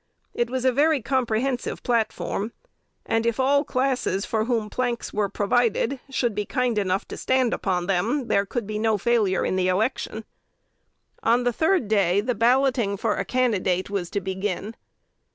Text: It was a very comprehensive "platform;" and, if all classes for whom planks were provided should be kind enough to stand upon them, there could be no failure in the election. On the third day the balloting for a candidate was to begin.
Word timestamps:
It 0.33 0.49
was 0.49 0.65
a 0.65 0.71
very 0.71 0.99
comprehensive 0.99 1.83
"platform;" 1.83 2.53
and, 3.05 3.23
if 3.23 3.39
all 3.39 3.63
classes 3.63 4.25
for 4.25 4.45
whom 4.45 4.67
planks 4.67 5.13
were 5.13 5.29
provided 5.29 5.99
should 6.09 6.33
be 6.33 6.43
kind 6.43 6.79
enough 6.79 7.07
to 7.09 7.17
stand 7.17 7.53
upon 7.53 7.85
them, 7.85 8.27
there 8.27 8.47
could 8.47 8.65
be 8.65 8.79
no 8.79 8.97
failure 8.97 9.45
in 9.45 9.57
the 9.57 9.67
election. 9.67 10.25
On 11.21 11.43
the 11.43 11.53
third 11.53 11.87
day 11.87 12.19
the 12.19 12.33
balloting 12.33 12.97
for 12.97 13.15
a 13.15 13.23
candidate 13.23 13.91
was 13.91 14.09
to 14.09 14.21
begin. 14.21 14.75